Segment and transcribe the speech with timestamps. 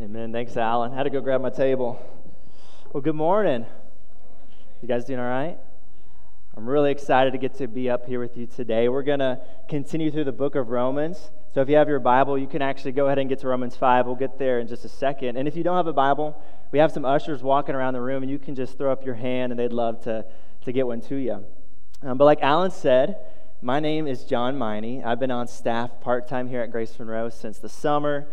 [0.00, 0.30] Amen.
[0.30, 0.92] Thanks, Alan.
[0.92, 2.00] Had to go grab my table.
[2.92, 3.66] Well, good morning.
[4.80, 5.58] You guys doing all right?
[6.56, 8.88] I'm really excited to get to be up here with you today.
[8.88, 11.32] We're going to continue through the book of Romans.
[11.52, 13.74] So if you have your Bible, you can actually go ahead and get to Romans
[13.74, 14.06] 5.
[14.06, 15.36] We'll get there in just a second.
[15.36, 16.40] And if you don't have a Bible,
[16.70, 19.16] we have some ushers walking around the room, and you can just throw up your
[19.16, 20.24] hand, and they'd love to,
[20.64, 21.44] to get one to you.
[22.04, 23.16] Um, but like Alan said,
[23.62, 25.02] my name is John Miney.
[25.02, 28.28] I've been on staff part time here at Grace Monroe since the summer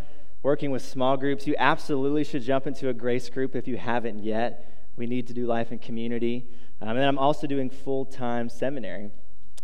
[0.46, 1.48] working with small groups.
[1.48, 4.72] You absolutely should jump into a grace group if you haven't yet.
[4.95, 6.45] We need to do life in community.
[6.81, 9.09] Um, and I'm also doing full time seminary.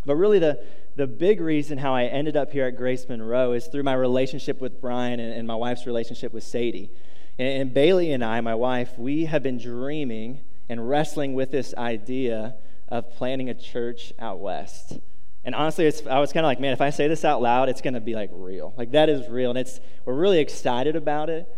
[0.04, 0.60] But really, the,
[0.96, 4.60] the big reason how I ended up here at Grace Monroe is through my relationship
[4.60, 6.90] with Brian and, and my wife's relationship with Sadie.
[7.38, 11.72] And, and Bailey and I, my wife, we have been dreaming and wrestling with this
[11.78, 12.56] idea
[12.88, 14.98] of planning a church out west.
[15.44, 17.80] And honestly, I was kind of like, man, if I say this out loud, it's
[17.80, 18.74] going to be like real.
[18.76, 19.50] Like that is real.
[19.50, 21.48] And it's, we're really excited about it.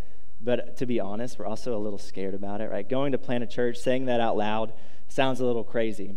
[0.41, 2.89] But to be honest, we're also a little scared about it, right?
[2.89, 4.73] Going to plant a church, saying that out loud
[5.09, 6.17] sounds a little crazy.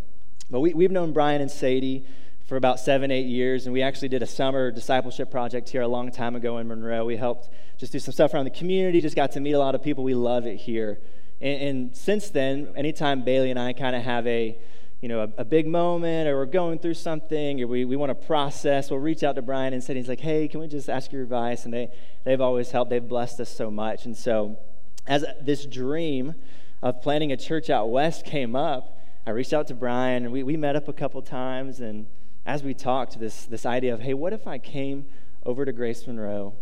[0.50, 2.06] But we, we've known Brian and Sadie
[2.48, 5.88] for about seven, eight years, and we actually did a summer discipleship project here a
[5.88, 7.06] long time ago in Monroe.
[7.06, 9.76] We helped just do some stuff around the community, just got to meet a lot
[9.76, 10.04] of people.
[10.04, 11.00] We love it here.
[11.42, 14.58] And, and since then, anytime Bailey and I kind of have a
[15.02, 18.09] you know, a, a, big moment or we're going through something or we, we want
[18.09, 20.90] to process, we'll reach out to Brian and say, he's like, hey, can we just
[20.90, 21.66] ask your advice?
[21.66, 21.92] And they,
[22.23, 22.90] they've always helped.
[22.90, 24.06] They've blessed us so much.
[24.06, 24.58] And so
[25.06, 26.34] as this dream
[26.81, 30.42] of planting a church out west came up, I reached out to Brian and we,
[30.42, 31.80] we met up a couple times.
[31.80, 32.08] And
[32.45, 35.06] as we talked, this, this idea of, hey, what if I came
[35.45, 36.56] over to Grace Monroe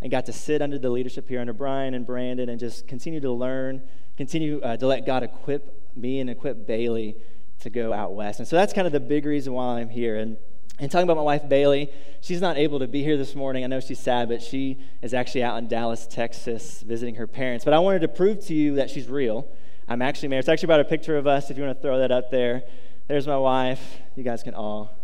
[0.00, 3.20] and got to sit under the leadership here under Brian and Brandon and just continue
[3.20, 3.82] to learn,
[4.16, 7.16] continue uh, to let God equip me and equip Bailey
[7.62, 8.38] to go out west.
[8.38, 10.16] And so that's kind of the big reason why I'm here.
[10.16, 10.36] And,
[10.78, 13.64] and talking about my wife, Bailey, she's not able to be here this morning.
[13.64, 17.64] I know she's sad, but she is actually out in Dallas, Texas, visiting her parents.
[17.64, 19.48] But I wanted to prove to you that she's real.
[19.88, 20.40] I'm actually married.
[20.40, 22.62] It's actually about a picture of us, if you want to throw that up there.
[23.08, 23.98] There's my wife.
[24.16, 24.96] You guys can all.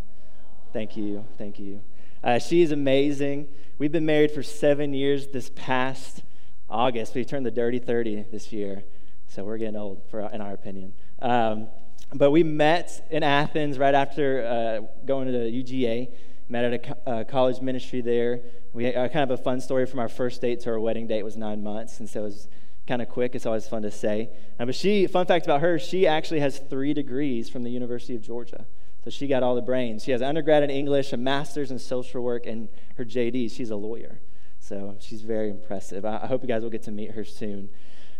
[0.72, 1.24] Thank you.
[1.36, 1.82] Thank you.
[2.22, 3.48] Uh, she is amazing.
[3.78, 6.22] We've been married for seven years this past
[6.68, 7.14] August.
[7.14, 8.82] We turned the dirty 30 this year.
[9.28, 10.94] So we're getting old, for, in our opinion.
[11.20, 11.68] Um,
[12.14, 16.08] but we met in Athens right after uh, going to the UGA,
[16.48, 18.40] met at a co- uh, college ministry there.
[18.72, 21.06] We had uh, kind of a fun story from our first date to our wedding
[21.06, 22.48] date was nine months, and so it was
[22.86, 23.34] kind of quick.
[23.34, 24.30] It's always fun to say.
[24.58, 28.14] Uh, but she, fun fact about her, she actually has three degrees from the University
[28.14, 28.66] of Georgia.
[29.04, 30.04] So she got all the brains.
[30.04, 33.50] She has undergrad in English, a master's in social work, and her JD.
[33.52, 34.20] She's a lawyer.
[34.60, 36.04] So she's very impressive.
[36.04, 37.68] I, I hope you guys will get to meet her soon.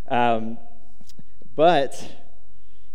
[0.09, 0.59] Um,
[1.57, 2.11] but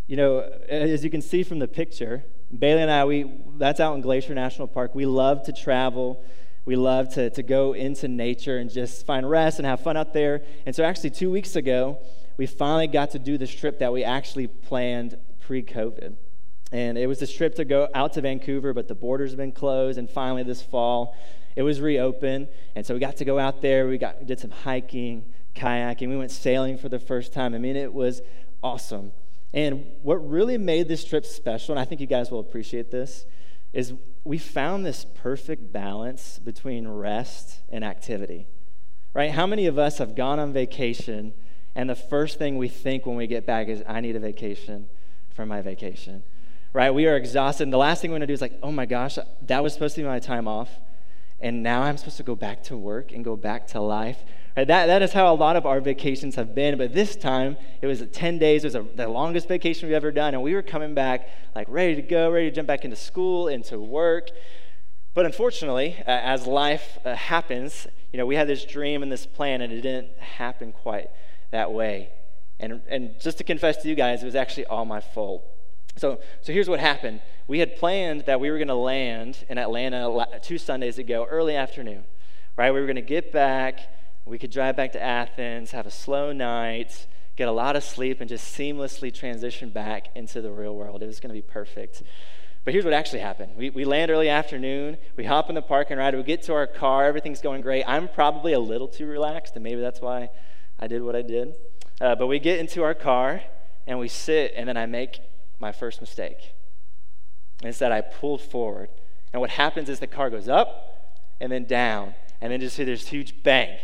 [0.08, 2.25] you know, as you can see from the picture,
[2.58, 4.94] Bailey and I, we, that's out in Glacier National Park.
[4.94, 6.24] We love to travel.
[6.66, 10.14] We love to, to go into nature and just find rest and have fun out
[10.14, 10.44] there.
[10.66, 12.00] And so, actually, two weeks ago,
[12.38, 16.16] we finally got to do this trip that we actually planned pre COVID.
[16.72, 19.52] And it was this trip to go out to Vancouver, but the borders have been
[19.52, 19.97] closed.
[19.97, 21.16] And finally, this fall,
[21.56, 22.47] it was reopened.
[22.75, 23.88] And so we got to go out there.
[23.88, 25.25] We got, did some hiking,
[25.56, 26.09] kayaking.
[26.09, 27.53] We went sailing for the first time.
[27.53, 28.22] I mean, it was
[28.64, 29.12] awesome.
[29.53, 33.25] And what really made this trip special, and I think you guys will appreciate this,
[33.72, 33.94] is
[34.24, 38.47] we found this perfect balance between rest and activity.
[39.14, 39.31] Right?
[39.31, 41.34] How many of us have gone on vacation
[41.75, 44.90] and the first thing we think when we get back is, I need a vacation
[45.30, 46.24] from my vacation?
[46.72, 46.91] Right?
[46.91, 47.64] We are exhausted.
[47.64, 49.74] And the last thing we want to do is like, oh my gosh, that was
[49.74, 50.70] supposed to be my time off.
[51.40, 54.18] And now I'm supposed to go back to work and go back to life.
[54.56, 56.78] Right, that, that is how a lot of our vacations have been.
[56.78, 58.64] But this time, it was 10 days.
[58.64, 60.36] It was a, the longest vacation we've ever done.
[60.36, 63.47] And we were coming back, like, ready to go, ready to jump back into school,
[63.47, 64.30] into work.
[65.16, 69.25] But unfortunately, uh, as life uh, happens, you know, we had this dream and this
[69.25, 71.09] plan, and it didn't happen quite
[71.50, 72.12] that way.
[72.59, 75.44] And, and just to confess to you guys, it was actually all my fault.
[75.96, 77.22] So, so here's what happened.
[77.47, 81.56] We had planned that we were going to land in Atlanta two Sundays ago, early
[81.56, 82.03] afternoon,
[82.56, 82.72] right?
[82.72, 83.80] We were going to get back
[84.25, 88.22] we could drive back to Athens, have a slow night, get a lot of sleep,
[88.22, 91.03] and just seamlessly transition back into the real world.
[91.03, 92.03] It was going to be perfect.
[92.64, 93.58] But here's what actually happened.
[93.58, 94.97] We, we land early afternoon.
[95.17, 96.16] We hop in the parking ride.
[96.16, 97.05] We get to our car.
[97.05, 97.84] Everything's going great.
[97.85, 100.29] I'm probably a little too relaxed, and maybe that's why
[100.79, 101.55] I did what I did.
[101.99, 103.41] Uh, but we get into our car,
[103.85, 105.20] and we sit, and then I make
[105.59, 106.53] my first mistake.
[107.61, 108.90] It's that I pulled forward.
[109.34, 112.84] And what happens is the car goes up and then down, and then just see
[112.84, 113.78] this huge bang.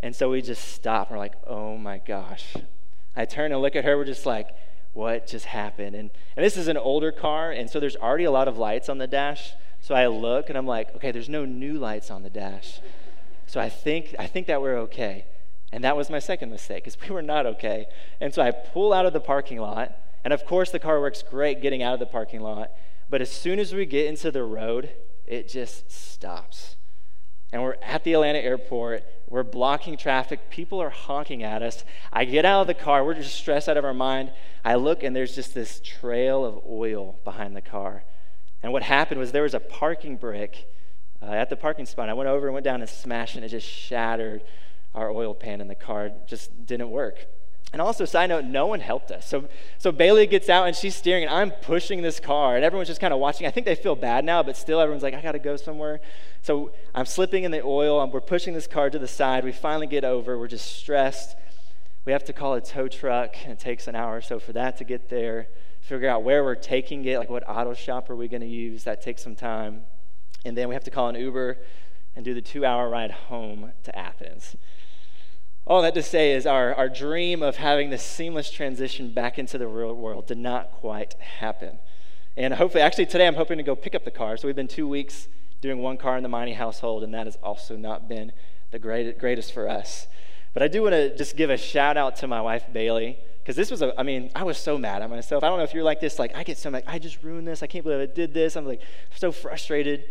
[0.00, 1.10] And so we just stop.
[1.10, 2.54] We're like, oh my gosh.
[3.14, 3.96] I turn and look at her.
[3.96, 4.48] We're just like,
[4.92, 5.94] what just happened?
[5.94, 8.88] And, and this is an older car, and so there's already a lot of lights
[8.88, 9.52] on the dash.
[9.80, 12.80] So I look and I'm like, okay, there's no new lights on the dash.
[13.46, 15.24] So I think, I think that we're okay.
[15.72, 17.86] And that was my second mistake because we were not okay.
[18.20, 19.96] And so I pull out of the parking lot.
[20.22, 22.70] And of course, the car works great getting out of the parking lot.
[23.08, 24.90] But as soon as we get into the road,
[25.26, 26.76] it just stops.
[27.52, 29.04] And we're at the Atlanta airport.
[29.28, 30.50] We're blocking traffic.
[30.50, 31.84] People are honking at us.
[32.12, 33.04] I get out of the car.
[33.04, 34.32] We're just stressed out of our mind.
[34.64, 38.04] I look, and there's just this trail of oil behind the car.
[38.62, 40.68] And what happened was there was a parking brick
[41.22, 42.08] uh, at the parking spot.
[42.08, 44.42] I went over and went down and smashed and it just shattered
[44.94, 46.06] our oil pan in the car.
[46.06, 47.26] It just didn't work.
[47.72, 49.28] And also, side note, no one helped us.
[49.28, 49.48] So,
[49.78, 53.00] so Bailey gets out and she's steering, and I'm pushing this car, and everyone's just
[53.00, 53.46] kind of watching.
[53.46, 56.00] I think they feel bad now, but still, everyone's like, I got to go somewhere.
[56.42, 59.44] So I'm slipping in the oil, we're pushing this car to the side.
[59.44, 60.38] We finally get over.
[60.38, 61.36] We're just stressed.
[62.06, 64.78] We have to call a tow truck, it takes an hour or so for that
[64.78, 65.48] to get there.
[65.82, 68.84] Figure out where we're taking it, like what auto shop are we going to use.
[68.84, 69.82] That takes some time.
[70.44, 71.58] And then we have to call an Uber
[72.16, 74.56] and do the two hour ride home to Athens.
[75.66, 79.58] All that to say is our, our dream of having this seamless transition back into
[79.58, 81.78] the real world did not quite happen.
[82.36, 84.38] And hopefully, actually, today I'm hoping to go pick up the car.
[84.38, 85.28] So we've been two weeks
[85.60, 88.32] doing one car in the Miney household, and that has also not been
[88.70, 90.06] the great, greatest for us.
[90.52, 93.56] But I do want to just give a shout out to my wife, Bailey, because
[93.56, 95.44] this was a, I mean, I was so mad at myself.
[95.44, 97.46] I don't know if you're like this, like, I get so mad, I just ruined
[97.46, 97.62] this.
[97.62, 98.56] I can't believe I did this.
[98.56, 98.82] I'm like
[99.14, 100.04] so frustrated.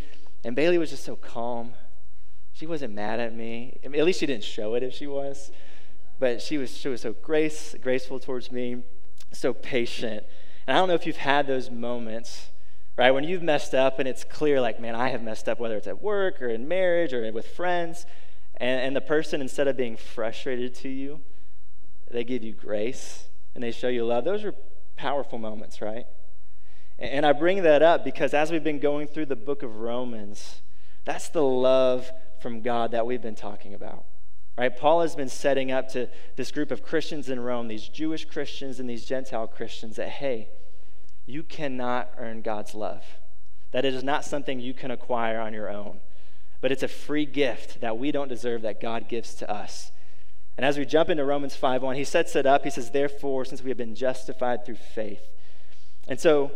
[0.43, 1.73] And Bailey was just so calm.
[2.53, 3.79] She wasn't mad at me.
[3.83, 5.51] I mean, at least she didn't show it if she was.
[6.19, 8.83] But she was, she was so grace, graceful towards me,
[9.31, 10.25] so patient.
[10.67, 12.49] And I don't know if you've had those moments,
[12.99, 15.77] right, when you've messed up and it's clear, like, man, I have messed up, whether
[15.77, 18.05] it's at work or in marriage or with friends.
[18.57, 21.21] And, and the person, instead of being frustrated to you,
[22.11, 24.25] they give you grace and they show you love.
[24.25, 24.53] Those are
[24.97, 26.05] powerful moments, right?
[26.99, 30.61] And I bring that up because as we've been going through the book of Romans,
[31.05, 32.11] that's the love
[32.41, 34.03] from God that we've been talking about.
[34.57, 34.75] Right?
[34.75, 38.81] Paul has been setting up to this group of Christians in Rome, these Jewish Christians
[38.81, 40.49] and these Gentile Christians, that hey,
[41.29, 43.03] you cannot earn God's love.
[43.71, 45.99] That it is not something you can acquire on your own,
[46.59, 49.91] but it's a free gift that we don't deserve that God gives to us.
[50.57, 52.63] And as we jump into Romans 5:1, he sets it up.
[52.63, 55.21] He says, Therefore, since we have been justified through faith.
[56.07, 56.51] And so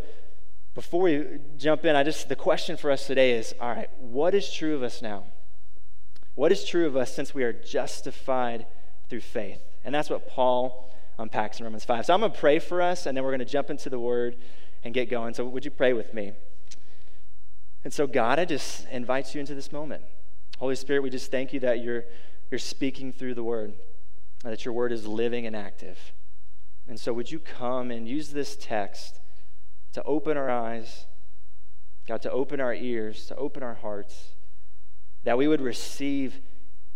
[0.73, 4.33] before we jump in, I just the question for us today is all right, what
[4.33, 5.25] is true of us now?
[6.35, 8.65] What is true of us since we are justified
[9.07, 9.61] through faith?
[9.85, 12.07] And that's what Paul unpacks in Romans 5.
[12.07, 13.99] So I'm going to pray for us, and then we're going to jump into the
[13.99, 14.35] word
[14.83, 15.33] and get going.
[15.33, 16.33] So would you pray with me?
[17.83, 20.03] And so, God, I just invite you into this moment.
[20.57, 22.05] Holy Spirit, we just thank you that you're,
[22.49, 23.73] you're speaking through the word,
[24.43, 25.97] and that your word is living and active.
[26.87, 29.19] And so, would you come and use this text
[29.93, 31.05] to open our eyes,
[32.07, 34.29] God, to open our ears, to open our hearts,
[35.23, 36.39] that we would receive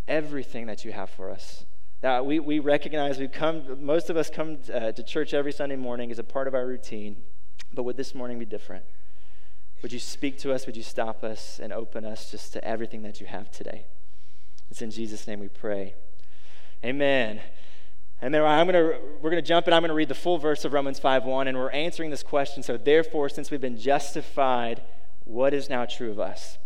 [0.07, 1.65] everything that you have for us.
[2.01, 5.75] That we, we recognize we come, most of us come uh, to church every Sunday
[5.75, 7.17] morning as a part of our routine,
[7.73, 8.85] but would this morning be different?
[9.81, 10.65] Would you speak to us?
[10.65, 13.85] Would you stop us and open us just to everything that you have today?
[14.71, 15.93] It's in Jesus' name we pray.
[16.83, 17.41] Amen.
[18.21, 19.73] And then I'm gonna, we're going to jump in.
[19.73, 22.63] I'm going to read the full verse of Romans 5.1, and we're answering this question.
[22.63, 24.81] So, therefore, since we've been justified,
[25.23, 26.57] what is now true of us?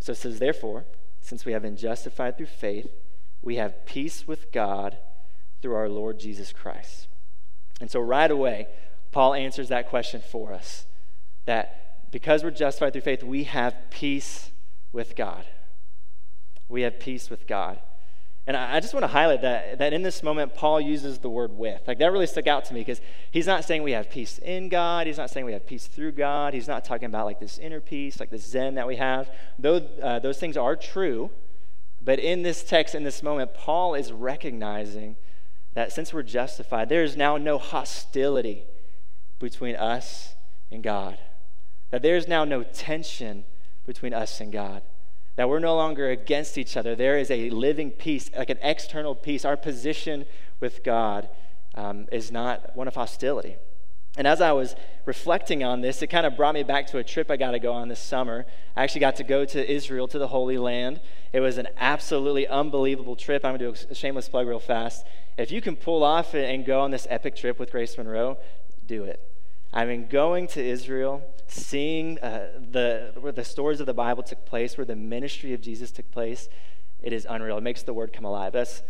[0.00, 0.84] So it says, therefore,
[1.20, 2.90] since we have been justified through faith,
[3.42, 4.98] we have peace with God
[5.60, 7.08] through our Lord Jesus Christ.
[7.80, 8.68] And so, right away,
[9.16, 10.84] Paul answers that question for us
[11.46, 14.50] that because we're justified through faith, we have peace
[14.92, 15.46] with God.
[16.68, 17.80] We have peace with God.
[18.46, 21.56] And I just want to highlight that, that in this moment, Paul uses the word
[21.56, 21.80] with.
[21.88, 24.68] Like, that really stuck out to me because he's not saying we have peace in
[24.68, 25.06] God.
[25.06, 26.52] He's not saying we have peace through God.
[26.52, 29.30] He's not talking about like this inner peace, like this Zen that we have.
[29.58, 31.30] Though uh, those things are true,
[32.02, 35.16] but in this text, in this moment, Paul is recognizing
[35.72, 38.66] that since we're justified, there is now no hostility
[39.38, 40.34] between us
[40.70, 41.18] and God.
[41.90, 43.44] That there is now no tension
[43.84, 44.82] between us and God
[45.36, 46.96] that we're no longer against each other.
[46.96, 49.44] There is a living peace, like an external peace.
[49.44, 50.24] Our position
[50.60, 51.28] with God
[51.74, 53.56] um, is not one of hostility.
[54.18, 54.74] And as I was
[55.04, 57.58] reflecting on this, it kind of brought me back to a trip I got to
[57.58, 58.46] go on this summer.
[58.74, 61.02] I actually got to go to Israel, to the Holy Land.
[61.34, 63.44] It was an absolutely unbelievable trip.
[63.44, 65.04] I'm going to do a shameless plug real fast.
[65.36, 68.38] If you can pull off and go on this epic trip with Grace Monroe,
[68.86, 69.20] do it.
[69.72, 74.46] I mean, going to Israel, seeing uh, the, where the stories of the Bible took
[74.46, 76.48] place, where the ministry of Jesus took place,
[77.02, 77.58] it is unreal.
[77.58, 78.52] It makes the word come alive.
[78.52, 78.82] That's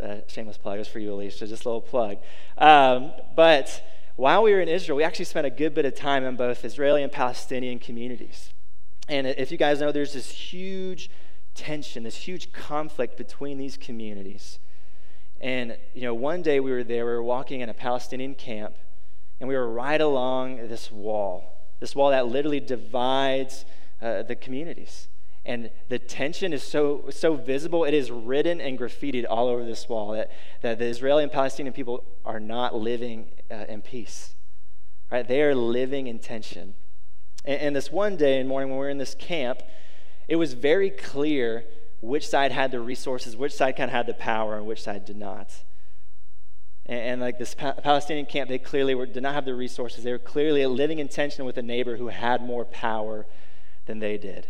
[0.00, 0.78] a shameless plug.
[0.78, 1.46] It's for you, Alicia.
[1.46, 2.18] Just a little plug.
[2.56, 3.82] Um, but
[4.16, 6.64] while we were in Israel, we actually spent a good bit of time in both
[6.64, 8.52] Israeli and Palestinian communities.
[9.08, 11.10] And if you guys know, there's this huge
[11.54, 14.58] tension, this huge conflict between these communities.
[15.40, 18.76] And, you know, one day we were there, we were walking in a Palestinian camp,
[19.40, 23.64] and we were right along this wall, this wall that literally divides
[24.02, 25.08] uh, the communities.
[25.44, 29.88] And the tension is so, so visible, it is written and graffitied all over this
[29.88, 30.30] wall that,
[30.60, 34.34] that the Israeli and Palestinian people are not living uh, in peace.
[35.10, 35.26] Right?
[35.26, 36.74] They are living in tension.
[37.44, 39.62] And, and this one day in morning when we were in this camp,
[40.26, 41.64] it was very clear
[42.00, 45.04] which side had the resources, which side kind of had the power, and which side
[45.04, 45.62] did not.
[46.88, 50.04] And, and like this pa- Palestinian camp, they clearly were, did not have the resources.
[50.04, 53.26] They were clearly living in tension with a neighbor who had more power
[53.86, 54.46] than they did.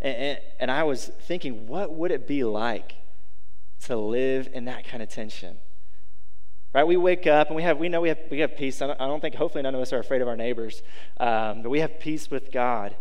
[0.00, 2.96] And, and, and I was thinking, what would it be like
[3.84, 5.58] to live in that kind of tension?
[6.74, 6.86] Right?
[6.86, 8.80] We wake up and we have we know we have we have peace.
[8.80, 10.82] I don't, I don't think hopefully none of us are afraid of our neighbors,
[11.20, 12.96] um, but we have peace with God.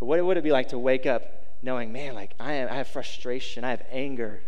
[0.00, 1.22] But what would it be like to wake up
[1.62, 4.42] knowing, man, like I, am, I have frustration, I have anger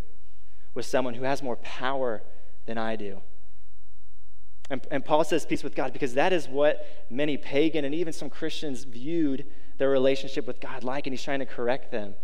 [0.75, 2.23] with someone who has more power
[2.67, 3.23] than I do?
[4.71, 8.13] And, and Paul says peace with God because that is what many pagan and even
[8.13, 9.47] some Christians viewed
[9.79, 12.15] their relationship with God like, and he's trying to correct them.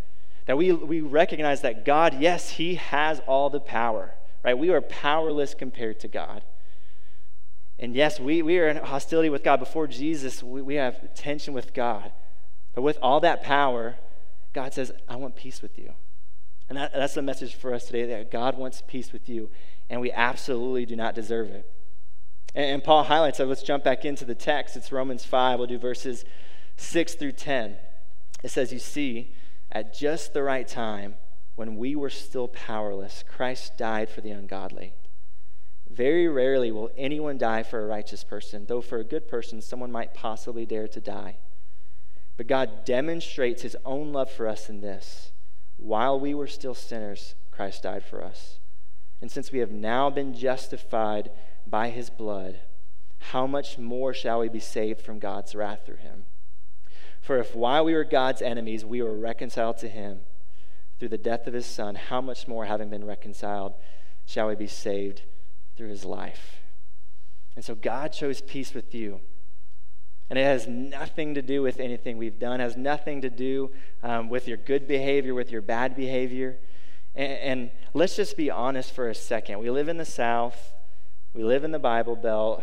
[0.46, 4.56] That we, we recognize that God, yes, he has all the power, right?
[4.56, 6.42] We are powerless compared to God.
[7.78, 9.58] And yes, we, we are in hostility with God.
[9.58, 12.12] Before Jesus, we, we have tension with God.
[12.74, 13.96] But with all that power,
[14.52, 15.92] God says, I want peace with you.
[16.68, 19.50] And that, that's the message for us today that God wants peace with you,
[19.88, 21.70] and we absolutely do not deserve it.
[22.54, 23.46] And, Paul highlights that.
[23.46, 24.76] Let's jump back into the text.
[24.76, 25.58] It's Romans 5.
[25.58, 26.24] We'll do verses
[26.76, 27.76] 6 through 10.
[28.42, 29.34] It says, You see,
[29.70, 31.14] at just the right time,
[31.54, 34.94] when we were still powerless, Christ died for the ungodly.
[35.88, 39.92] Very rarely will anyone die for a righteous person, though for a good person, someone
[39.92, 41.36] might possibly dare to die.
[42.36, 45.32] But God demonstrates his own love for us in this
[45.80, 48.58] while we were still sinners, Christ died for us.
[49.20, 51.30] And since we have now been justified
[51.70, 52.60] by his blood,
[53.18, 56.24] how much more shall we be saved from God's wrath through him?
[57.20, 60.20] For if while we were God's enemies, we were reconciled to him
[60.98, 63.74] through the death of his son, how much more, having been reconciled,
[64.26, 65.22] shall we be saved
[65.76, 66.60] through his life?
[67.56, 69.20] And so God chose peace with you.
[70.28, 73.70] And it has nothing to do with anything we've done, it has nothing to do
[74.02, 76.58] um, with your good behavior, with your bad behavior.
[77.14, 79.58] And, and let's just be honest for a second.
[79.58, 80.72] We live in the South,
[81.34, 82.62] we live in the Bible Belt.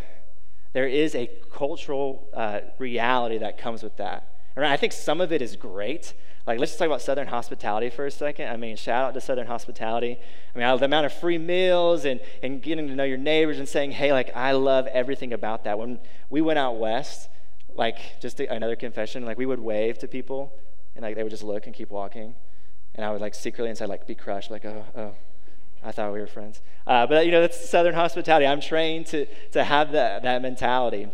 [0.73, 4.33] There is a cultural uh, reality that comes with that.
[4.55, 6.13] And I think some of it is great.
[6.45, 8.49] Like, let's just talk about Southern hospitality for a second.
[8.49, 10.17] I mean, shout out to Southern hospitality.
[10.55, 13.67] I mean, the amount of free meals and, and getting to know your neighbors and
[13.67, 15.77] saying, hey, like, I love everything about that.
[15.77, 17.29] When we went out west,
[17.75, 20.53] like, just to, another confession, like, we would wave to people
[20.95, 22.33] and, like, they would just look and keep walking.
[22.95, 25.15] And I would, like, secretly inside, like, be crushed, like, oh, oh,
[25.87, 26.61] I thought we were friends.
[26.85, 28.45] Uh, but, you know, that's Southern hospitality.
[28.45, 31.07] I'm trained to, to have that, that mentality.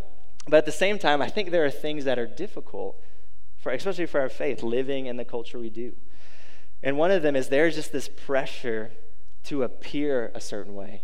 [0.48, 3.00] But at the same time, I think there are things that are difficult
[3.56, 5.92] for, especially for our faith, living in the culture we do.
[6.82, 8.90] And one of them is there's just this pressure
[9.44, 11.02] to appear a certain way.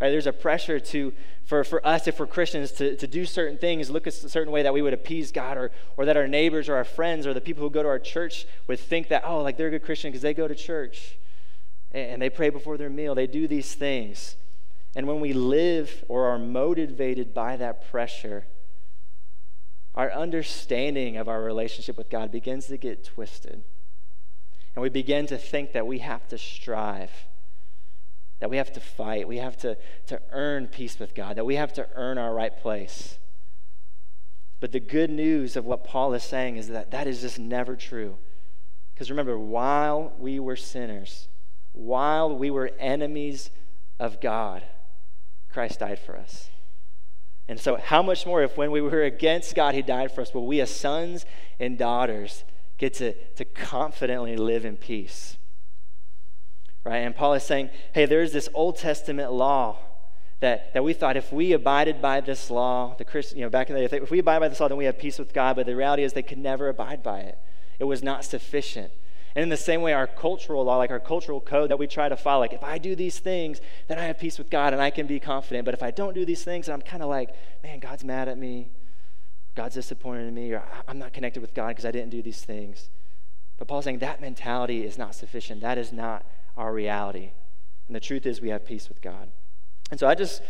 [0.00, 0.10] Right?
[0.10, 1.12] There's a pressure to,
[1.44, 4.62] for, for us, if we're Christians, to, to do certain things, look a certain way
[4.62, 7.40] that we would appease God, or, or that our neighbors or our friends or the
[7.40, 10.12] people who go to our church would think that, oh, like they're a good Christian
[10.12, 11.18] because they go to church
[11.92, 13.14] and, they pray before their meal.
[13.14, 14.36] They do these things.
[14.96, 18.46] And when we live or are motivated by that pressure,
[19.94, 23.62] our understanding of our relationship with God begins to get twisted.
[24.74, 27.10] And we begin to think that we have to strive,
[28.40, 31.56] that we have to fight, we have to, to earn peace with God, that we
[31.56, 33.18] have to earn our right place.
[34.60, 37.76] But the good news of what Paul is saying is that that is just never
[37.76, 38.16] true.
[38.94, 41.28] Because remember, while we were sinners,
[41.72, 43.50] while we were enemies
[43.98, 44.62] of God,
[45.50, 46.50] Christ died for us.
[47.48, 50.32] And so, how much more if when we were against God, He died for us,
[50.32, 51.26] will we as sons
[51.58, 52.44] and daughters
[52.78, 55.36] get to, to confidently live in peace?
[56.84, 56.98] Right?
[56.98, 59.78] And Paul is saying, hey, there's this Old Testament law
[60.40, 63.70] that, that we thought if we abided by this law, the Christian, you know, back
[63.70, 65.54] in the day, if we abide by this law, then we have peace with God.
[65.54, 67.38] But the reality is they could never abide by it.
[67.78, 68.92] It was not sufficient.
[69.34, 72.08] And in the same way, our cultural law, like our cultural code that we try
[72.08, 74.82] to follow, like if I do these things, then I have peace with God and
[74.82, 75.64] I can be confident.
[75.64, 78.36] But if I don't do these things, I'm kind of like, man, God's mad at
[78.36, 78.70] me,
[79.54, 82.42] God's disappointed in me, or I'm not connected with God because I didn't do these
[82.42, 82.90] things.
[83.58, 85.60] But Paul's saying that mentality is not sufficient.
[85.62, 87.30] That is not our reality.
[87.86, 89.28] And the truth is, we have peace with God.
[89.90, 90.42] And so I just,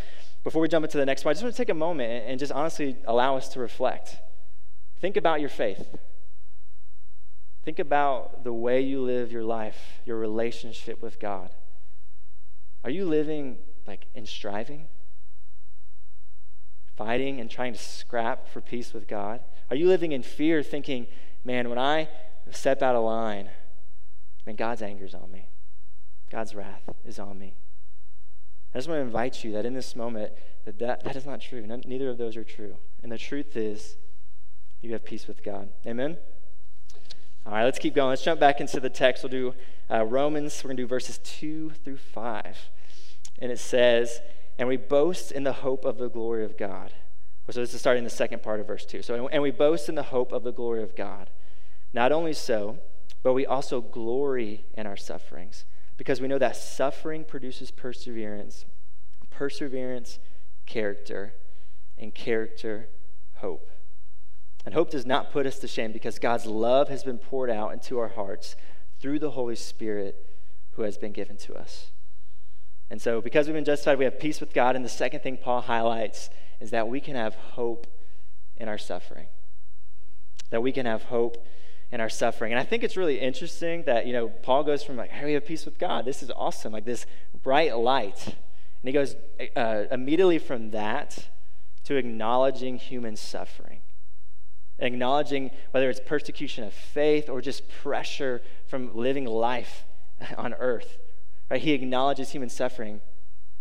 [0.44, 2.38] before we jump into the next point, I just want to take a moment and
[2.38, 4.16] just honestly allow us to reflect.
[5.00, 5.98] Think about your faith.
[7.64, 11.50] Think about the way you live your life, your relationship with God.
[12.84, 14.88] Are you living like in striving?
[16.96, 19.40] Fighting and trying to scrap for peace with God?
[19.70, 21.06] Are you living in fear, thinking,
[21.44, 22.08] man, when I
[22.50, 23.48] step out of line,
[24.44, 25.48] man, God's anger is on me?
[26.30, 27.54] God's wrath is on me.
[28.74, 30.32] I just want to invite you that in this moment,
[30.64, 31.64] that, that, that is not true.
[31.66, 32.76] Neither of those are true.
[33.02, 33.96] And the truth is,
[34.80, 35.68] you have peace with God.
[35.86, 36.16] Amen?
[37.44, 38.10] All right, let's keep going.
[38.10, 39.24] Let's jump back into the text.
[39.24, 39.54] We'll do
[39.90, 40.62] uh, Romans.
[40.62, 42.56] We're going to do verses 2 through 5.
[43.40, 44.20] And it says,
[44.58, 46.92] And we boast in the hope of the glory of God.
[47.50, 49.02] So this is starting the second part of verse 2.
[49.02, 51.28] So, and we boast in the hope of the glory of God.
[51.92, 52.78] Not only so,
[53.22, 55.64] but we also glory in our sufferings
[55.96, 58.64] because we know that suffering produces perseverance,
[59.30, 60.18] perseverance,
[60.66, 61.34] character,
[61.98, 62.88] and character,
[63.34, 63.68] hope.
[64.64, 67.72] And hope does not put us to shame because God's love has been poured out
[67.72, 68.54] into our hearts
[69.00, 70.24] through the Holy Spirit
[70.72, 71.90] who has been given to us.
[72.90, 74.76] And so, because we've been justified, we have peace with God.
[74.76, 77.86] And the second thing Paul highlights is that we can have hope
[78.56, 79.26] in our suffering.
[80.50, 81.44] That we can have hope
[81.90, 82.52] in our suffering.
[82.52, 85.32] And I think it's really interesting that, you know, Paul goes from like, hey, we
[85.34, 86.04] have peace with God.
[86.04, 86.72] This is awesome.
[86.72, 87.06] Like this
[87.42, 88.26] bright light.
[88.26, 88.34] And
[88.84, 89.14] he goes
[89.54, 91.28] uh, immediately from that
[91.84, 93.81] to acknowledging human suffering.
[94.82, 99.84] Acknowledging whether it's persecution of faith or just pressure from living life
[100.36, 100.98] on earth.
[101.50, 101.60] Right?
[101.60, 103.00] He acknowledges human suffering.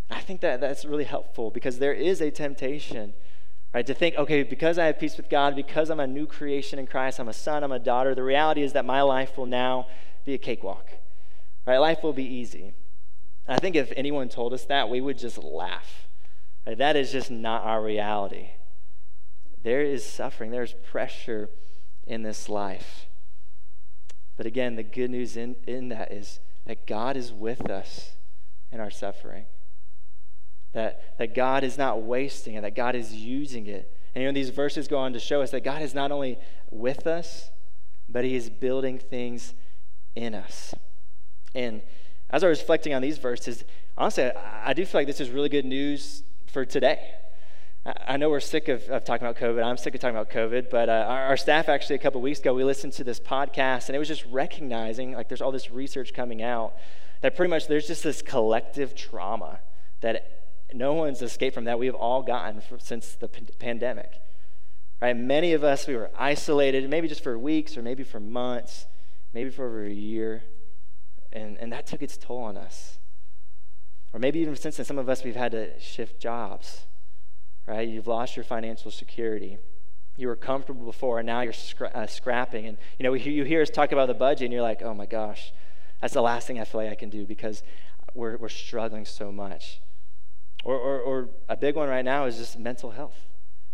[0.09, 3.13] I think that that's really helpful because there is a temptation
[3.73, 3.87] Right?
[3.87, 6.87] To think, okay, because I have peace with God, because I'm a new creation in
[6.87, 9.87] Christ, I'm a son, I'm a daughter, the reality is that my life will now
[10.25, 10.89] be a cakewalk.
[11.65, 11.77] Right?
[11.77, 12.73] Life will be easy.
[13.47, 16.07] I think if anyone told us that, we would just laugh.
[16.67, 16.77] Right?
[16.77, 18.49] That is just not our reality.
[19.63, 21.49] There is suffering, there's pressure
[22.05, 23.07] in this life.
[24.37, 28.11] But again, the good news in, in that is that God is with us
[28.71, 29.45] in our suffering
[30.73, 33.95] that, that God is not wasting it, that God is using it.
[34.15, 36.37] And you know, these verses go on to show us that God is not only
[36.69, 37.51] with us,
[38.07, 39.53] but He is building things
[40.15, 40.73] in us.
[41.53, 41.81] And
[42.29, 43.63] as I was reflecting on these verses,
[43.97, 47.15] honestly, I, I do feel like this is really good news for today.
[47.83, 49.63] I know we're sick of, of, talking about COVID.
[49.63, 52.39] I'm sick of talking about COVID, but uh, our, our, staff actually a couple weeks
[52.39, 55.71] ago, we listened to this podcast, and it was just recognizing, like, there's all this
[55.71, 56.75] research coming out
[57.21, 59.61] that pretty much there's just this collective trauma
[60.01, 61.79] that no one's escaped from that.
[61.79, 64.11] We've all gotten since the p- pandemic.
[65.01, 65.17] Right?
[65.17, 68.85] Many of us, we were isolated, maybe just for weeks or maybe for months,
[69.33, 70.43] maybe for over a year.
[71.33, 72.99] And, and that took its toll on us.
[74.13, 76.85] Or maybe even since then, some of us, we've had to shift jobs.
[77.67, 77.87] Right?
[77.87, 79.57] You've lost your financial security.
[80.17, 82.65] You were comfortable before, and now you're scra- uh, scrapping.
[82.65, 85.05] And you know, you hear us talk about the budget, and you're like, "Oh my
[85.05, 85.53] gosh,
[86.01, 87.63] that's the last thing I feel like I can do because
[88.13, 89.79] we're, we're struggling so much."
[90.63, 93.17] Or, or, or a big one right now is just mental health,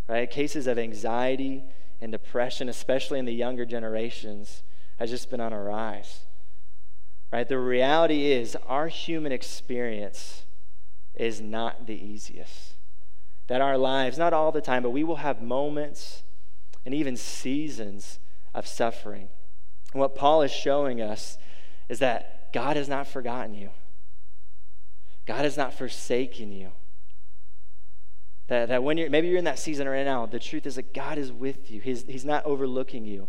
[0.08, 0.30] right?
[0.30, 1.64] Cases of anxiety
[2.00, 4.64] and depression, especially in the younger generations,
[4.98, 6.22] has just been on a rise.
[7.32, 7.48] Right?
[7.48, 10.46] The reality is, our human experience
[11.14, 12.76] is not the easiest.
[13.48, 16.24] That our lives, not all the time, but we will have moments
[16.86, 18.20] and even seasons
[18.54, 19.30] of suffering.
[19.94, 21.38] And what Paul is showing us
[21.90, 23.70] is that God has not forgotten you.
[25.26, 26.72] God has not forsaken you.
[28.48, 30.94] That, that when you're, maybe you're in that season right now, the truth is that
[30.94, 31.82] God is with you.
[31.82, 33.28] He's, he's not overlooking you.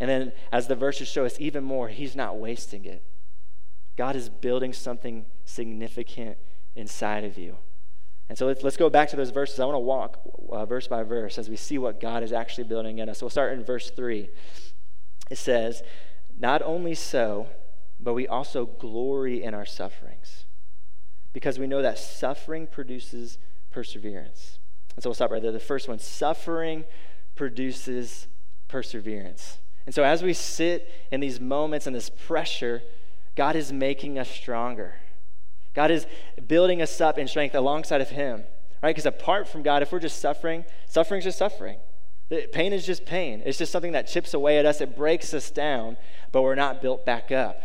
[0.00, 3.02] And then as the verses show us even more, He's not wasting it.
[3.96, 6.38] God is building something significant
[6.76, 7.58] inside of you.
[8.28, 9.58] And so let's, let's go back to those verses.
[9.58, 12.64] I want to walk uh, verse by verse as we see what God is actually
[12.64, 13.22] building in us.
[13.22, 14.28] We'll start in verse 3.
[15.30, 15.82] It says,
[16.38, 17.48] Not only so,
[18.00, 20.44] but we also glory in our sufferings
[21.32, 23.38] because we know that suffering produces
[23.70, 24.58] perseverance.
[24.94, 25.52] And so we'll stop right there.
[25.52, 26.84] The first one suffering
[27.34, 28.26] produces
[28.66, 29.58] perseverance.
[29.86, 32.82] And so as we sit in these moments and this pressure,
[33.34, 34.96] God is making us stronger.
[35.74, 36.06] God is
[36.46, 38.44] building us up in strength alongside of Him,
[38.82, 38.90] right?
[38.90, 41.78] Because apart from God, if we're just suffering, suffering's just suffering.
[42.52, 43.42] Pain is just pain.
[43.46, 45.96] It's just something that chips away at us, it breaks us down,
[46.30, 47.62] but we're not built back up.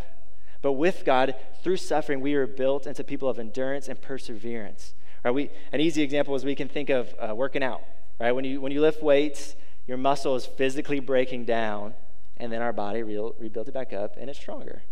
[0.62, 4.94] But with God, through suffering, we are built into people of endurance and perseverance.
[5.24, 5.32] Right?
[5.32, 7.82] We, an easy example is we can think of uh, working out.
[8.20, 8.32] Right?
[8.32, 11.96] When you, when you lift weights, your muscle is physically breaking down,
[12.38, 14.84] and then our body re- rebuilds it back up, and it's stronger.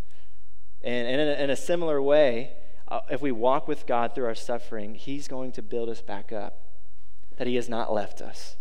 [0.84, 2.52] And, and in, a, in a similar way,
[2.92, 6.32] uh, if we walk with God through our suffering, He's going to build us back
[6.32, 6.60] up,
[7.38, 8.58] that He has not left us.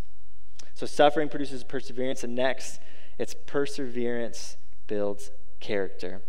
[0.75, 2.81] So suffering produces perseverance, and next,
[3.19, 6.23] it's perseverance builds character.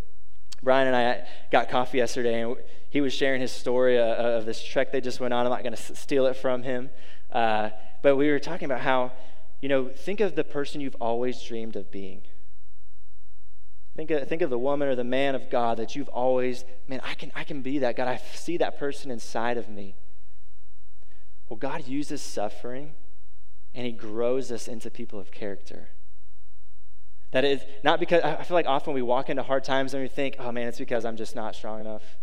[0.64, 2.56] Brian and I got coffee yesterday, and
[2.90, 5.46] he was sharing his story uh, of this trek they just went on.
[5.46, 6.90] I'm not going to steal it from him.
[7.32, 7.70] Uh,
[8.04, 9.14] but we were talking about how,
[9.62, 12.24] you know, think of the person you've always dreamed of being.
[14.02, 17.02] Think of, think of the woman or the man of God that you've always, man,
[17.04, 17.96] I can, I can be that.
[17.96, 19.94] God, I see that person inside of me.
[21.48, 22.94] Well, God uses suffering
[23.76, 25.90] and He grows us into people of character.
[27.30, 30.10] That is not because I feel like often we walk into hard times and we
[30.10, 32.18] think, oh man, it's because I'm just not strong enough.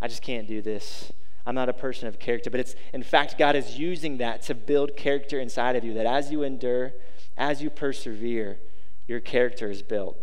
[0.00, 1.10] I just can't do this.
[1.44, 2.50] I'm not a person of character.
[2.50, 6.06] But it's, in fact, God is using that to build character inside of you, that
[6.06, 6.92] as you endure,
[7.36, 8.60] as you persevere,
[9.08, 10.22] your character is built.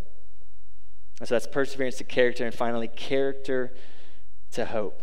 [1.24, 3.74] And so that's perseverance to character, and finally, character
[4.52, 5.02] to hope.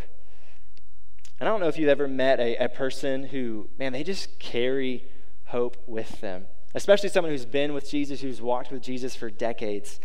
[1.38, 4.38] And I don't know if you've ever met a, a person who, man, they just
[4.38, 5.06] carry
[5.46, 10.00] hope with them especially someone who's been with Jesus, who's walked with Jesus for decades.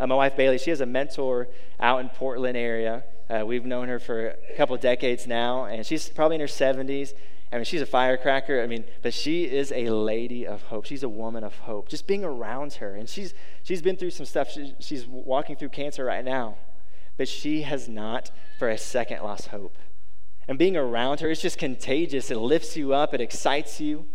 [0.00, 1.48] Uh, my wife Bailey, she has a mentor
[1.80, 3.04] out in Portland area.
[3.28, 7.12] Uh, we've known her for a couple decades now, and she's probably in her 70s.
[7.50, 8.62] I mean, she's a firecracker.
[8.62, 10.84] I mean, but she is a lady of hope.
[10.84, 11.88] She's a woman of hope.
[11.88, 13.32] Just being around her, and she's
[13.62, 14.50] she's been through some stuff.
[14.50, 16.56] She, she's walking through cancer right now,
[17.16, 19.76] but she has not for a second lost hope.
[20.46, 22.30] And being around her, it's just contagious.
[22.30, 23.12] It lifts you up.
[23.12, 24.06] It excites you.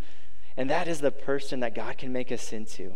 [0.58, 2.96] And that is the person that God can make us into.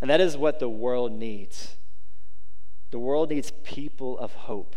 [0.00, 1.76] And that is what the world needs.
[2.90, 4.76] The world needs people of hope.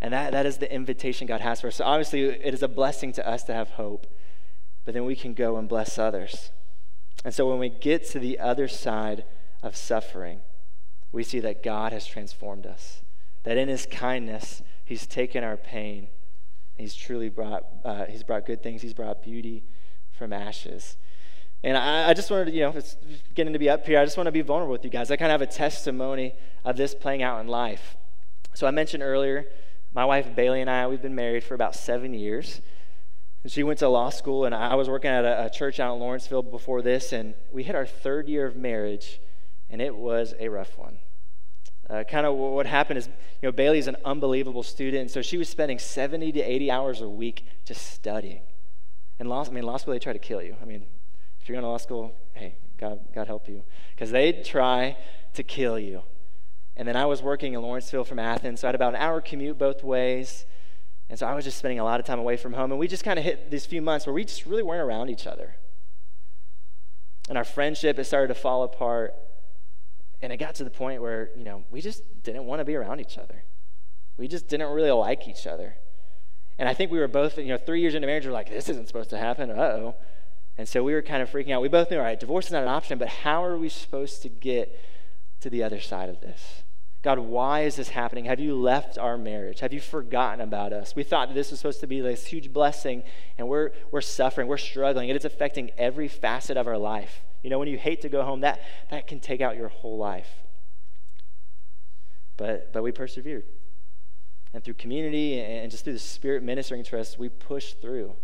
[0.00, 1.76] And that, that is the invitation God has for us.
[1.76, 4.06] So obviously, it is a blessing to us to have hope,
[4.84, 6.50] but then we can go and bless others.
[7.24, 9.24] And so when we get to the other side
[9.62, 10.40] of suffering,
[11.10, 13.00] we see that God has transformed us.
[13.42, 16.08] That in his kindness, he's taken our pain.
[16.76, 18.82] He's truly brought, uh, he's brought good things.
[18.82, 19.64] He's brought beauty
[20.12, 20.96] from ashes.
[21.64, 22.96] And I, I, just wanted to, you know, if it's
[23.34, 23.98] getting to be up here.
[23.98, 25.10] I just want to be vulnerable with you guys.
[25.10, 26.34] I kind of have a testimony
[26.64, 27.96] of this playing out in life.
[28.54, 29.46] So I mentioned earlier,
[29.92, 32.60] my wife Bailey and I, we've been married for about seven years.
[33.42, 35.94] And she went to law school, and I was working at a, a church out
[35.94, 39.20] in Lawrenceville before this, and we hit our third year of marriage,
[39.70, 40.98] and it was a rough one.
[41.88, 45.38] Uh, kind of what happened is, you know, Bailey's an unbelievable student, and so she
[45.38, 48.42] was spending 70 to 80 hours a week just studying.
[49.18, 50.56] And law, I mean, law school, they try to kill you.
[50.60, 50.84] I mean,
[51.40, 53.62] if you're going to law school, hey, God, God help you.
[53.94, 54.96] Because they try
[55.34, 56.02] to kill you.
[56.78, 59.20] And then I was working in Lawrenceville from Athens, so I had about an hour
[59.20, 60.46] commute both ways.
[61.10, 62.70] And so I was just spending a lot of time away from home.
[62.70, 65.10] And we just kind of hit these few months where we just really weren't around
[65.10, 65.56] each other.
[67.28, 69.14] And our friendship, it started to fall apart.
[70.22, 72.76] And it got to the point where, you know, we just didn't want to be
[72.76, 73.42] around each other.
[74.16, 75.76] We just didn't really like each other.
[76.60, 78.50] And I think we were both, you know, three years into marriage, we are like,
[78.50, 79.50] this isn't supposed to happen.
[79.50, 79.96] Uh oh.
[80.56, 81.62] And so we were kind of freaking out.
[81.62, 84.22] We both knew, all right, divorce is not an option, but how are we supposed
[84.22, 84.78] to get
[85.40, 86.62] to the other side of this?
[87.02, 88.24] God, why is this happening?
[88.24, 89.60] Have you left our marriage?
[89.60, 90.96] Have you forgotten about us?
[90.96, 93.04] We thought this was supposed to be this huge blessing,
[93.38, 97.22] and we're, we're suffering, we're struggling, and it's affecting every facet of our life.
[97.42, 99.96] You know, when you hate to go home, that, that can take out your whole
[99.96, 100.28] life.
[102.36, 103.44] But, but we persevered.
[104.52, 108.14] And through community and just through the Spirit ministering to us, we pushed through.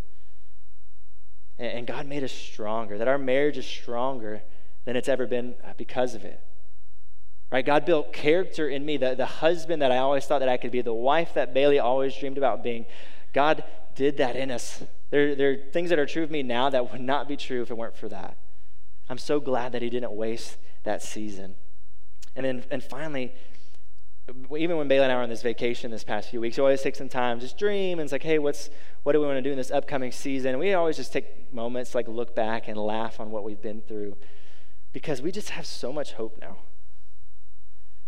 [1.59, 4.43] And God made us stronger, that our marriage is stronger
[4.85, 6.41] than it's ever been because of it.
[7.51, 7.65] Right?
[7.65, 10.73] God built character in me, the, the husband that I always thought that I could
[10.73, 12.87] be, the wife that Bailey always dreamed about being.
[13.33, 14.83] God did that in us.
[15.11, 17.63] There, there are things that are true of me now that would not be true
[17.63, 18.37] if it weren't for that.
[19.09, 21.55] I'm so glad that He didn't waste that season.
[22.35, 23.33] And then, and finally,
[24.57, 26.81] even when Bailey and I were on this vacation this past few weeks, we always
[26.81, 28.71] take some time, just dream, and it's like, hey, what's
[29.03, 30.53] what do we want to do in this upcoming season?
[30.53, 33.83] And we always just take moments, like look back and laugh on what we've been
[33.83, 34.17] through,
[34.95, 36.57] because we just have so much hope now.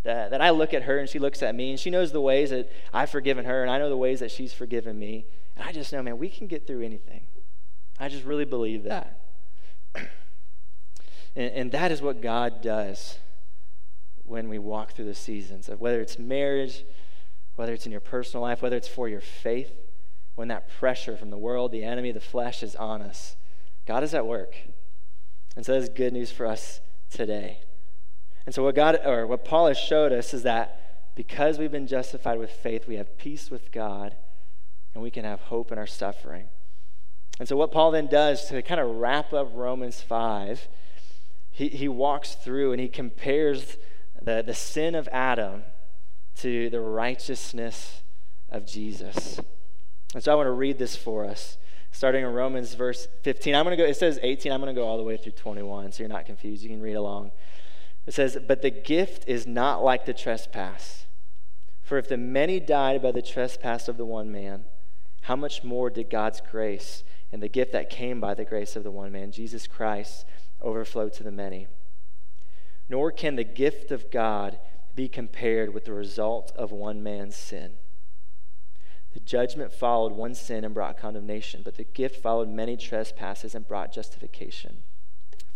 [0.07, 2.21] That, that I look at her and she looks at me, and she knows the
[2.21, 5.69] ways that I've forgiven her, and I know the ways that she's forgiven me, and
[5.69, 7.27] I just know, man, we can get through anything.
[7.99, 9.19] I just really believe that.
[9.95, 10.07] and,
[11.35, 13.19] and that is what God does
[14.25, 16.85] when we walk through the seasons of whether it's marriage,
[17.57, 19.73] whether it's in your personal life, whether it's for your faith,
[20.37, 23.37] when that pressure from the world, the enemy, the flesh is on us.
[23.87, 24.55] God is at work.
[25.57, 27.59] And so that's good news for us today.
[28.47, 31.89] And so what God or what Paul has showed us is that because we've been
[31.89, 34.15] justified with faith, we have peace with God
[34.95, 36.49] and we can have hope in our suffering.
[37.39, 40.69] And so what Paul then does to kind of wrap up Romans 5,
[41.51, 43.77] he, he walks through and he compares
[44.23, 45.65] the, the sin of Adam
[46.37, 48.03] to the righteousness
[48.51, 49.41] of Jesus.
[50.15, 51.59] And so I want to read this for us,
[51.93, 53.55] starting in Romans verse 15.
[53.55, 55.33] I'm going to go, it says 18, I'm going to go all the way through
[55.33, 56.63] 21, so you're not confused.
[56.63, 57.33] You can read along.
[58.07, 61.07] It says, But the gift is not like the trespass.
[61.83, 64.65] For if the many died by the trespass of the one man,
[65.23, 68.85] how much more did God's grace and the gift that came by the grace of
[68.85, 70.25] the one man, Jesus Christ,
[70.61, 71.67] overflow to the many?
[72.89, 74.59] Nor can the gift of God
[74.95, 77.73] be compared with the result of one man's sin.
[79.13, 83.67] The judgment followed one sin and brought condemnation, but the gift followed many trespasses and
[83.67, 84.83] brought justification.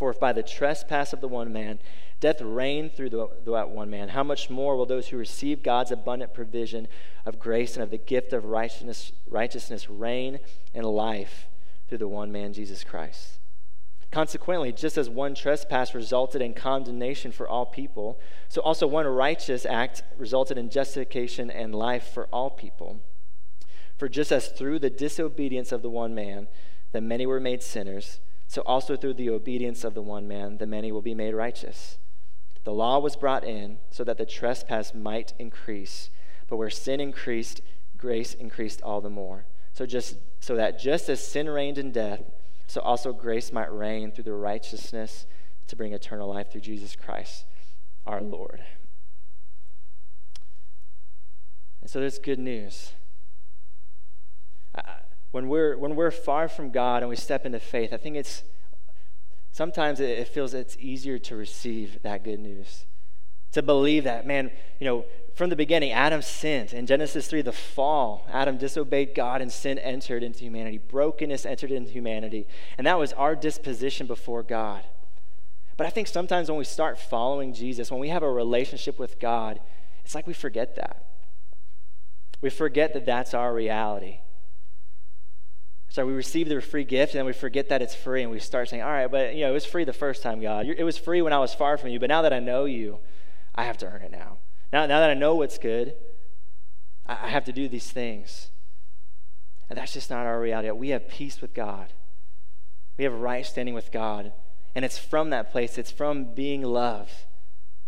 [0.01, 1.79] For if by the trespass of the one man
[2.21, 4.11] Death reigned through that one man.
[4.11, 6.87] How much more will those who receive God's abundant provision
[7.25, 10.39] of grace and of the gift of righteousness, righteousness reign
[10.75, 11.47] in life
[11.89, 13.39] through the one man, Jesus Christ?
[14.11, 19.65] Consequently, just as one trespass resulted in condemnation for all people, so also one righteous
[19.65, 23.01] act resulted in justification and life for all people.
[23.97, 26.49] For just as through the disobedience of the one man,
[26.93, 30.67] the many were made sinners, so also through the obedience of the one man, the
[30.67, 31.99] many will be made righteous.
[32.65, 36.11] The law was brought in so that the trespass might increase,
[36.49, 37.61] but where sin increased,
[37.97, 39.45] grace increased all the more.
[39.73, 42.23] So just so that just as sin reigned in death,
[42.67, 45.27] so also grace might reign through the righteousness
[45.69, 47.45] to bring eternal life through Jesus Christ,
[48.05, 48.65] our Lord.
[51.83, 52.95] And so there's good news.
[55.31, 58.43] When we're when we're far from God and we step into faith, I think it's
[59.53, 62.87] sometimes it feels it's easier to receive that good news.
[63.53, 66.73] To believe that, man, you know, from the beginning, Adam sinned.
[66.73, 70.79] In Genesis 3, the fall, Adam disobeyed God and sin entered into humanity.
[70.79, 72.47] Brokenness entered into humanity.
[72.79, 74.85] And that was our disposition before God.
[75.77, 79.19] But I think sometimes when we start following Jesus, when we have a relationship with
[79.19, 79.61] God,
[80.05, 81.07] it's like we forget that.
[82.41, 84.21] We forget that that's our reality.
[85.91, 88.39] So we receive the free gift and then we forget that it's free and we
[88.39, 90.67] start saying, all right, but you know, it was free the first time, God.
[90.67, 93.01] It was free when I was far from you, but now that I know you,
[93.57, 94.39] I have to earn it now.
[94.73, 95.95] Now, now that I know what's good,
[97.07, 98.51] I have to do these things.
[99.69, 100.71] And that's just not our reality.
[100.71, 101.93] We have peace with God.
[102.97, 104.33] We have right standing with God.
[104.77, 107.15] And it's from that place, it's from being loved.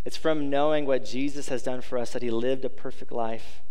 [0.05, 3.63] It's from knowing what Jesus has done for us, that he lived a perfect life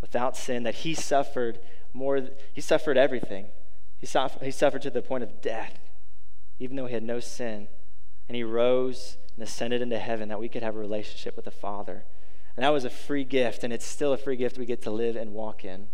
[0.00, 1.58] without sin, that he suffered
[1.92, 3.48] more, he suffered everything.
[4.04, 5.78] He, suffered, he suffered to the point of death,
[6.58, 7.68] even though he had no sin.
[8.28, 11.50] And he rose and ascended into heaven that we could have a relationship with the
[11.50, 12.04] Father.
[12.54, 14.90] And that was a free gift, and it's still a free gift we get to
[14.90, 15.88] live and walk in.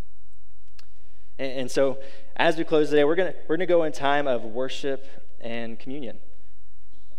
[1.38, 2.00] And, and so,
[2.34, 5.06] as we close today, we're going we're gonna go in time of worship
[5.40, 6.18] and communion.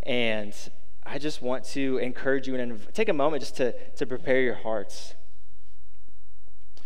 [0.04, 0.54] And
[1.06, 4.56] I just want to encourage you and take a moment just to, to prepare your
[4.56, 5.16] hearts.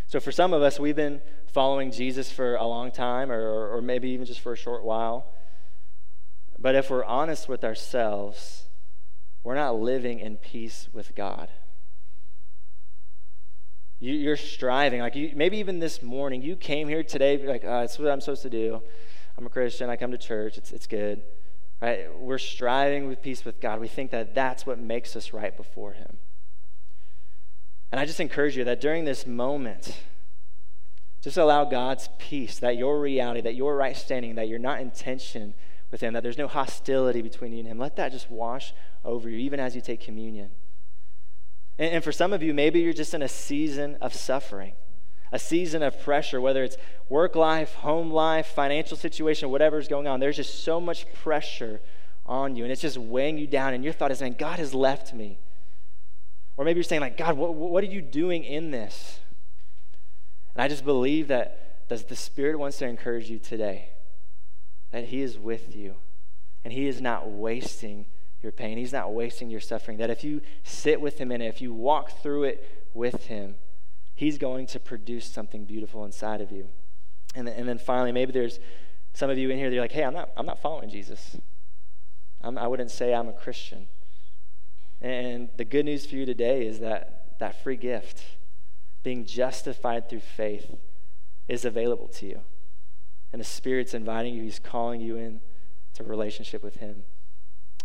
[0.08, 3.82] So, for some of us, we've been following Jesus for a long time or, or
[3.82, 5.26] maybe even just for a short while.
[6.60, 8.63] But if we're honest with ourselves,
[9.44, 11.50] we're not living in peace with God.
[14.00, 15.02] You, are striving.
[15.02, 18.10] Like you, maybe even this morning, you came here today, like, ah, oh, that's what
[18.10, 18.82] I'm supposed to do.
[19.38, 19.89] I'm a Christian.
[19.89, 20.58] I come to church.
[20.58, 21.24] It's, it's good.
[21.82, 22.08] Right?
[22.18, 23.80] We're striving with peace with God.
[23.80, 26.18] We think that that's what makes us right before Him.
[27.91, 29.98] And I just encourage you that during this moment,
[31.21, 34.91] just allow God's peace, that your reality, that your right standing, that you're not in
[34.91, 35.54] tension
[35.89, 37.80] with Him, that there's no hostility between you and Him.
[37.80, 40.52] Let that just wash over you, even as you take communion.
[41.80, 44.74] And, and for some of you, maybe you're just in a season of suffering,
[45.32, 46.78] a season of pressure, whether it's
[47.10, 50.19] work life, home life, financial situation, whatever's going on.
[50.19, 51.82] There's just so much pressure
[52.26, 53.74] on you, and it's just weighing you down.
[53.74, 55.39] And your thought is, man, God has left me.
[56.58, 59.20] Or maybe you're saying, like, God, what, what are you doing in this?
[60.54, 63.89] And I just believe that that the Spirit wants to encourage you today
[64.91, 65.96] that He is with you
[66.63, 68.06] and He is not wasting
[68.41, 68.78] your pain.
[68.78, 69.98] He's not wasting your suffering.
[69.98, 73.56] That if you sit with Him in it, if you walk through it with Him,
[74.13, 76.70] He's going to produce something beautiful inside of you.
[77.36, 78.60] And, and then finally, maybe there's
[79.13, 81.38] some of you in here that are like, hey, I'm not, I'm not following Jesus.
[82.41, 83.88] I'm, I wouldn't say I'm a Christian.
[85.01, 88.23] And the good news for you today is that that free gift
[89.03, 90.75] being justified through faith
[91.47, 92.41] is available to you.
[93.31, 95.41] And the Spirit's inviting you, He's calling you in
[95.93, 97.03] to relationship with Him.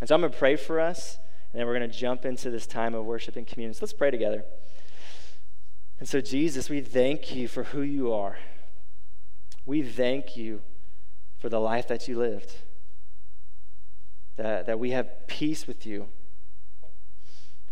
[0.01, 1.19] And so I'm going to pray for us,
[1.53, 3.75] and then we're going to jump into this time of worship and communion.
[3.75, 4.45] So let's pray together.
[5.99, 8.39] And so, Jesus, we thank you for who you are.
[9.67, 10.63] We thank you
[11.39, 12.55] for the life that you lived,
[14.37, 16.09] that, that we have peace with you.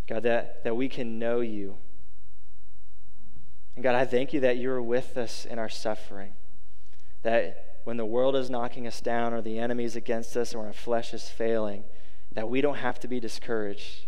[0.08, 1.76] God, that, that we can know you.
[3.76, 6.32] And God, I thank you that you're with us in our suffering.
[7.22, 10.66] That when the world is knocking us down or the enemy is against us or
[10.66, 11.84] our flesh is failing,
[12.32, 14.06] that we don't have to be discouraged.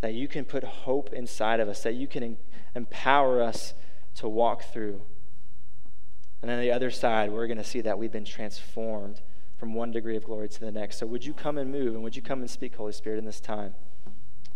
[0.00, 2.38] That you can put hope inside of us, that you can
[2.74, 3.74] empower us
[4.16, 5.02] to walk through.
[6.42, 9.20] And on the other side, we're going to see that we've been transformed
[9.56, 10.98] from one degree of glory to the next.
[10.98, 13.24] So, would you come and move and would you come and speak, Holy Spirit, in
[13.24, 13.74] this time?